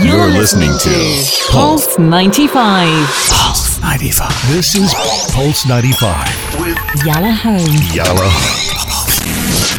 [0.00, 2.88] You're listening to Pulse 95.
[3.28, 4.30] Pulse 95.
[4.48, 4.94] This is
[5.34, 7.58] Pulse 95 with Yalla Home.
[7.92, 8.30] Yalla.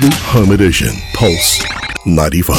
[0.02, 0.90] The Home Edition.
[1.16, 1.64] Pulse
[2.06, 2.56] 95.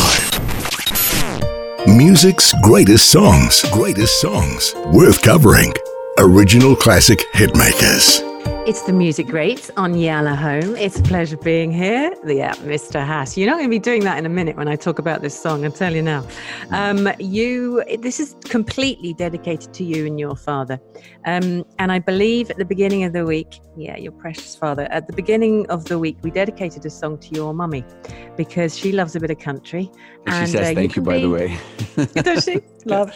[1.86, 3.62] Music's greatest songs.
[3.70, 4.74] Greatest songs.
[4.92, 5.72] Worth covering.
[6.18, 8.20] Original classic hitmakers.
[8.66, 10.74] It's the music greats on Yalla Home.
[10.76, 12.14] It's a pleasure being here.
[12.26, 12.94] Yeah, Mr.
[13.06, 13.36] Hass.
[13.36, 15.38] You're not going to be doing that in a minute when I talk about this
[15.38, 15.66] song.
[15.66, 16.26] I'll tell you now.
[16.70, 20.80] Um, you, this is completely dedicated to you and your father.
[21.26, 24.84] Um, and I believe at the beginning of the week, yeah, your precious father.
[24.90, 27.84] At the beginning of the week, we dedicated a song to your mummy
[28.34, 29.90] because she loves a bit of country.
[30.26, 31.58] And, she says uh, thank you, you by be, the way.
[32.22, 32.62] does she?
[32.86, 33.12] Love.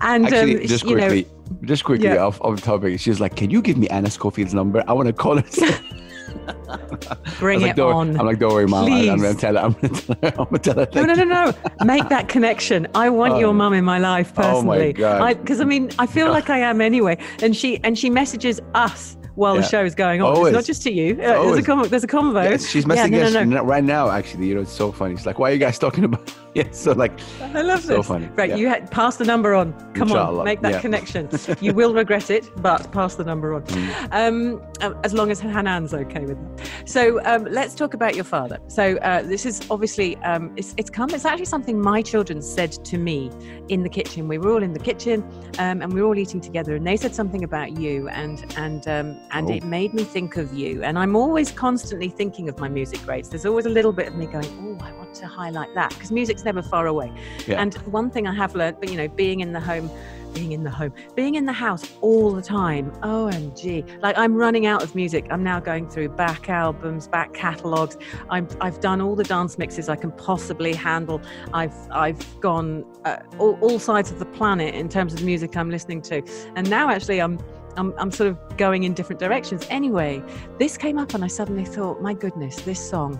[0.00, 2.24] And Actually, um, just quickly, know, just quickly yeah.
[2.24, 3.00] off, off topic.
[3.00, 4.82] She's like, "Can you give me Ana Schofield's number?
[4.86, 5.44] I want to call her."
[7.38, 8.18] Bring like, it on.
[8.18, 8.90] I'm like, don't worry, mom.
[8.90, 9.60] I, am gonna tell her.
[9.60, 10.34] I'm gonna tell her.
[10.38, 10.88] I'm gonna tell her.
[10.94, 11.84] No, no, no, no.
[11.84, 12.86] Make that connection.
[12.94, 14.78] I want um, your mum in my life personally.
[14.78, 15.40] Oh my god.
[15.40, 17.18] Because I, I, mean, I feel like I am anyway.
[17.42, 19.60] And she and she messages us while yeah.
[19.60, 20.34] the show is going on.
[20.34, 20.48] Always.
[20.48, 21.14] It's not just to you.
[21.14, 22.42] Uh, there's a com- there's a convo.
[22.42, 23.62] Yeah, she's messaging yeah, no, no, no.
[23.62, 24.10] right now.
[24.10, 25.16] Actually, you know, it's so funny.
[25.16, 28.06] She's like, "Why are you guys talking about?" yeah, so like, I love so this.
[28.06, 28.28] funny.
[28.34, 29.72] Right, you had pass the number on.
[29.92, 30.40] Come Inshallah.
[30.40, 31.28] on, make that connection.
[31.60, 33.62] you will regret it, but pass the number on.
[33.62, 34.08] Mm.
[34.12, 36.70] Um, um, as long as Hanan's okay with it.
[36.84, 38.58] So um, let's talk about your father.
[38.68, 41.10] So uh, this is obviously um, it's, it's come.
[41.10, 43.30] It's actually something my children said to me
[43.68, 44.28] in the kitchen.
[44.28, 45.22] We were all in the kitchen,
[45.58, 48.86] um, and we were all eating together, and they said something about you, and and
[48.88, 49.54] um, and oh.
[49.54, 50.82] it made me think of you.
[50.82, 53.28] And I'm always constantly thinking of my music greats.
[53.28, 56.10] There's always a little bit of me going, oh, I want to highlight that because
[56.10, 57.12] music's never far away.
[57.46, 57.60] Yeah.
[57.60, 59.90] And one thing I have learned, but you know, being in the home,
[60.34, 62.90] being in the home, being in the house all the time.
[63.02, 64.00] OMG.
[64.02, 65.26] Like I'm running out of music.
[65.30, 67.96] I'm now going through back albums, back catalogs.
[68.30, 71.20] i have done all the dance mixes I can possibly handle.
[71.52, 75.56] I've, I've gone uh, all, all sides of the planet in terms of the music
[75.56, 76.22] I'm listening to.
[76.56, 77.38] And now actually I'm,
[77.76, 79.66] I'm, I'm sort of going in different directions.
[79.70, 80.22] Anyway,
[80.58, 83.18] this came up and I suddenly thought, my goodness, this song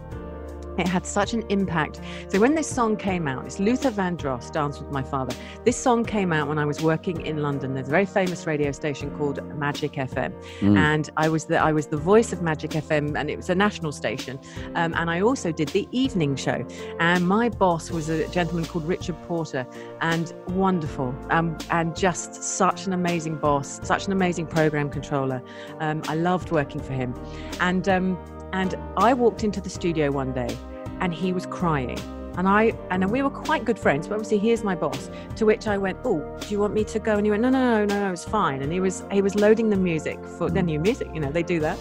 [0.78, 2.00] it had such an impact.
[2.28, 5.36] So when this song came out, it's Luther Vandross, Dance with My Father.
[5.64, 7.74] This song came out when I was working in London.
[7.74, 10.76] There's a very famous radio station called Magic FM, mm.
[10.76, 13.54] and I was the I was the voice of Magic FM, and it was a
[13.54, 14.38] national station.
[14.74, 16.66] Um, and I also did the evening show.
[17.00, 19.66] And my boss was a gentleman called Richard Porter,
[20.00, 25.42] and wonderful, um, and just such an amazing boss, such an amazing program controller.
[25.80, 27.14] Um, I loved working for him,
[27.60, 28.18] and um,
[28.52, 30.56] and I walked into the studio one day
[31.00, 31.98] and he was crying.
[32.36, 35.10] And I and we were quite good friends, but obviously here's my boss.
[35.36, 37.50] To which I went, "Oh, do you want me to go?" And he went, "No,
[37.50, 40.48] no, no, no, no, it's fine." And he was he was loading the music for
[40.48, 41.76] the new music, you know, they do that.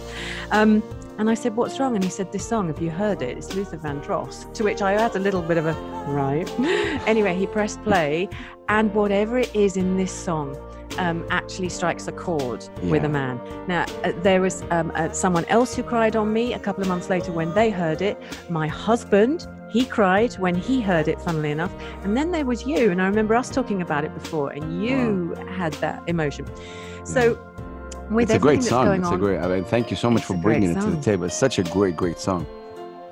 [0.50, 0.82] Um,
[1.18, 3.38] and I said, "What's wrong?" And he said, "This song, have you heard it?
[3.38, 5.74] It's Luther Vandross." To which I had a little bit of a
[6.08, 6.52] right.
[7.06, 8.28] anyway, he pressed play,
[8.68, 10.56] and whatever it is in this song,
[10.98, 12.90] um, actually strikes a chord yeah.
[12.90, 13.40] with a man.
[13.66, 16.88] Now, uh, there was um, uh, someone else who cried on me a couple of
[16.88, 18.20] months later when they heard it.
[18.50, 21.72] My husband, he cried when he heard it, funnily enough.
[22.02, 22.90] And then there was you.
[22.90, 25.46] And I remember us talking about it before, and you wow.
[25.46, 26.46] had that emotion.
[27.04, 27.38] So,
[28.10, 28.88] with it's a great song.
[28.98, 29.38] It's on, a great.
[29.38, 31.24] I mean, thank you so much for bringing it to the table.
[31.24, 32.46] It's such a great, great song.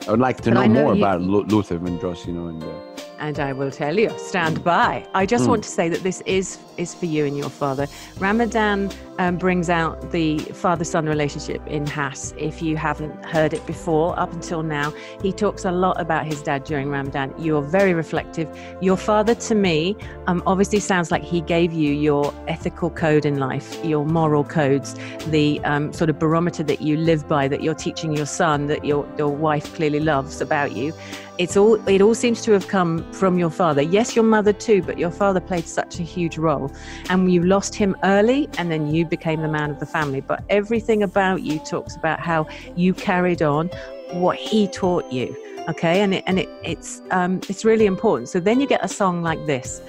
[0.06, 2.62] I would like to know, know, more you, about Luther Vandross, you know, and.
[2.62, 2.85] Uh,
[3.18, 5.06] and I will tell you, stand by.
[5.14, 5.48] I just mm.
[5.48, 7.86] want to say that this is is for you and your father.
[8.18, 12.34] Ramadan um, brings out the father son relationship in Hass.
[12.36, 16.42] If you haven't heard it before, up until now, he talks a lot about his
[16.42, 17.34] dad during Ramadan.
[17.38, 18.48] You're very reflective.
[18.80, 19.96] Your father, to me,
[20.26, 24.94] um, obviously sounds like he gave you your ethical code in life, your moral codes,
[25.28, 28.84] the um, sort of barometer that you live by, that you're teaching your son, that
[28.84, 30.92] your, your wife clearly loves about you
[31.38, 34.82] it's all it all seems to have come from your father yes your mother too
[34.82, 36.72] but your father played such a huge role
[37.10, 40.44] and you lost him early and then you became the man of the family but
[40.48, 42.46] everything about you talks about how
[42.76, 43.68] you carried on
[44.12, 45.34] what he taught you
[45.68, 46.00] okay?
[46.02, 48.28] And it, and it, it's um, it's really important.
[48.28, 49.82] So then you get a song like this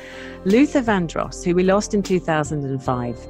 [0.45, 3.27] luther vandross who we lost in 2005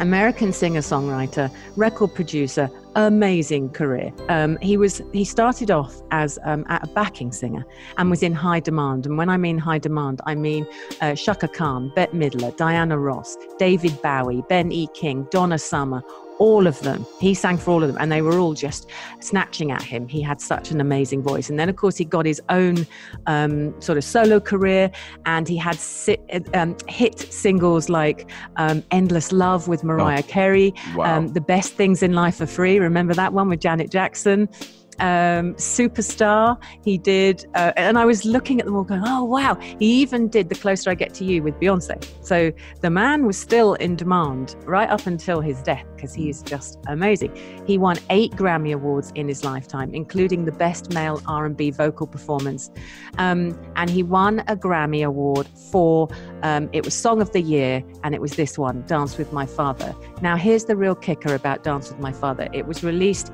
[0.00, 4.12] American singer songwriter, record producer, amazing career.
[4.28, 7.64] Um, he was he started off as um, a backing singer
[7.96, 9.06] and was in high demand.
[9.06, 10.66] And when I mean high demand, I mean
[11.00, 14.86] uh, Chaka Khan, Bette Midler, Diana Ross, David Bowie, Ben E.
[14.94, 16.02] King, Donna Summer,
[16.38, 17.06] all of them.
[17.20, 18.88] He sang for all of them, and they were all just
[19.20, 20.08] snatching at him.
[20.08, 21.50] He had such an amazing voice.
[21.50, 22.86] And then, of course, he got his own
[23.26, 24.90] um, sort of solo career,
[25.24, 26.18] and he had si-
[26.54, 31.18] um, hit singles like um, Endless Love with Mariah oh, Carey, wow.
[31.18, 32.78] Um, the Best Things in Life are Free.
[32.78, 34.48] Remember that one with Janet Jackson?
[34.98, 36.60] Um, Superstar.
[36.84, 39.54] He did, uh, and I was looking at them all going, oh, wow.
[39.78, 42.04] He even did The Closer I Get to You with Beyonce.
[42.24, 46.42] So the man was still in demand right up until his death because he is
[46.42, 47.34] just amazing.
[47.66, 52.70] He won eight Grammy Awards in his lifetime, including the Best Male R&B Vocal Performance.
[53.18, 56.08] Um, and he won a Grammy Award for,
[56.42, 59.46] um, it was Song of the Year, and it was this one, Dance with My
[59.46, 59.94] Father.
[60.20, 62.48] Now, here's the real kicker about Dance with My Father.
[62.52, 63.32] It was released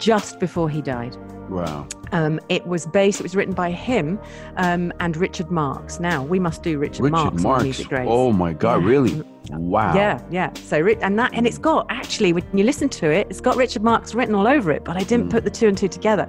[0.00, 1.16] just before he died.
[1.48, 1.86] Wow.
[2.12, 4.18] Um, it was based, it was written by him
[4.56, 6.00] um, and Richard Marx.
[6.00, 7.42] Now, we must do Richard, Richard Marx.
[7.42, 7.64] Marx.
[7.64, 9.22] Music Oh my God, really?
[9.50, 9.94] Wow.
[9.94, 10.52] Yeah, yeah.
[10.54, 13.82] So, and that, and it's got actually, when you listen to it, it's got Richard
[13.82, 15.32] Marx written all over it, but I didn't mm.
[15.32, 16.28] put the two and two together.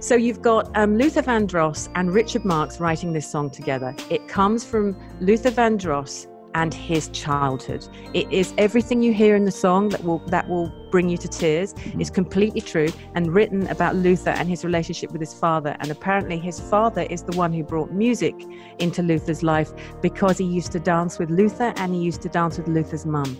[0.00, 3.94] So you've got um, Luther Vandross and Richard Marx writing this song together.
[4.10, 7.86] It comes from Luther Vandross and his childhood.
[8.14, 11.28] It is everything you hear in the song that will that will bring you to
[11.28, 15.76] tears is completely true and written about Luther and his relationship with his father.
[15.80, 18.34] And apparently, his father is the one who brought music
[18.78, 19.70] into Luther's life
[20.00, 23.36] because he used to dance with Luther and he used to dance with Luther's mum.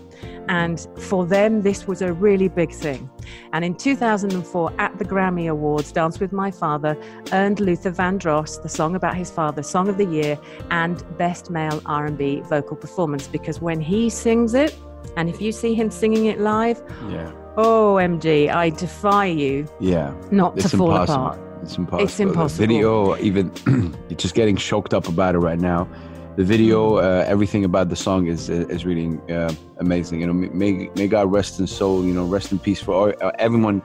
[0.49, 3.09] And for them, this was a really big thing.
[3.53, 6.95] And in 2004, at the Grammy Awards, Dance with My Father
[7.33, 10.39] earned Luther Vandross the song about his father, Song of the Year,
[10.69, 14.77] and Best Male R&B Vocal Performance because when he sings it,
[15.15, 17.31] and if you see him singing it live, yeah.
[17.57, 19.67] Oh, MG, I defy you.
[19.79, 20.13] Yeah.
[20.29, 21.25] Not it's to fall impossible.
[21.25, 21.39] apart.
[21.63, 22.03] It's impossible.
[22.05, 22.67] It's impossible.
[22.67, 23.51] The video, even
[24.09, 25.89] you're just getting choked up about it right now.
[26.35, 30.21] The video, uh, everything about the song is is really uh, amazing.
[30.21, 32.05] You know, may may God rest in soul.
[32.05, 33.81] You know, rest in peace for all, uh, everyone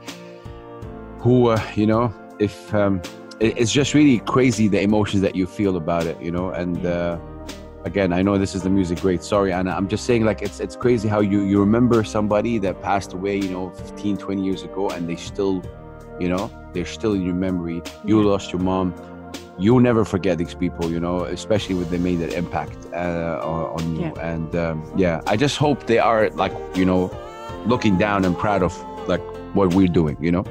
[1.21, 2.13] who uh, you know.
[2.39, 3.01] If um,
[3.41, 6.21] it, it's just really crazy the emotions that you feel about it.
[6.21, 7.19] You know, and uh,
[7.85, 9.23] again i know this is the music great.
[9.23, 9.71] Sorry ana.
[9.71, 13.37] I'm just saying like it's it's crazy how you you remember somebody that passed away
[13.37, 15.63] you know 15 20 years ago and they still
[16.21, 17.83] you know they're still in your memory.
[18.05, 18.95] You lost your mom.
[19.59, 23.41] You'll never forget these people you know especially when they made that impact uh,
[23.77, 24.03] on you.
[24.03, 24.33] Yeah.
[24.33, 27.11] and um, yeah i just hope they are like you know
[27.67, 28.73] looking down and proud of
[29.09, 29.23] like
[29.55, 30.45] what we're doing you know?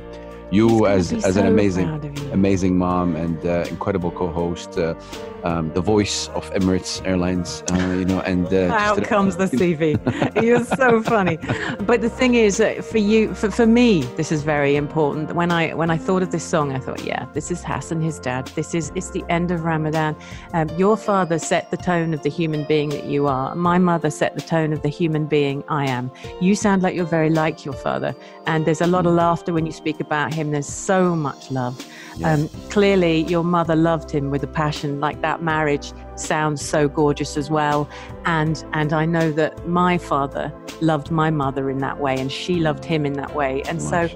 [0.51, 1.87] You as as so an amazing
[2.33, 4.95] amazing mom and uh, incredible co-host uh,
[5.43, 9.97] um, the voice of Emirates Airlines, uh, you know, and uh, out comes the CV.
[10.43, 11.37] You're so funny.
[11.81, 15.33] But the thing is, uh, for you, for, for me, this is very important.
[15.35, 18.19] When I when I thought of this song, I thought, yeah, this is Hassan, his
[18.19, 18.47] dad.
[18.47, 20.15] This is it's the end of Ramadan.
[20.53, 23.55] Um, your father set the tone of the human being that you are.
[23.55, 26.11] My mother set the tone of the human being I am.
[26.39, 28.15] You sound like you're very like your father,
[28.45, 30.51] and there's a lot of laughter when you speak about him.
[30.51, 31.85] There's so much love.
[32.23, 34.99] Um, clearly, your mother loved him with a passion.
[34.99, 37.89] Like that marriage sounds so gorgeous as well.
[38.25, 42.55] And and I know that my father loved my mother in that way, and she
[42.55, 43.63] loved him in that way.
[43.63, 44.09] And so,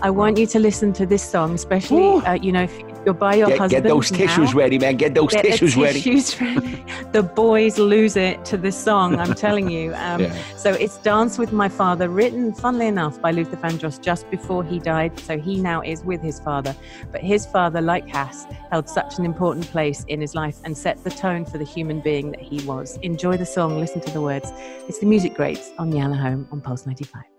[0.00, 3.34] I want you to listen to this song, especially uh, you know if you're by
[3.34, 3.84] your get, husband.
[3.84, 4.96] Get those now, tissues ready, man.
[4.96, 6.60] Get those get tissues, tissues ready.
[6.60, 6.84] ready.
[7.12, 9.18] the boys lose it to this song.
[9.18, 9.94] I'm telling you.
[10.04, 10.36] Um, yeah.
[10.56, 14.78] So it's "Dance with My Father," written, funnily enough, by Luther Vandross just before he
[14.78, 15.18] died.
[15.20, 16.76] So he now is with his father,
[17.10, 21.02] but his father, like Hass, held such an important place in his life and set
[21.04, 22.98] the tone for the human being that he was.
[22.98, 23.80] Enjoy the song.
[23.80, 24.52] Listen to the words.
[24.88, 27.33] It's the music greats on Yalla Home on Pulse 95.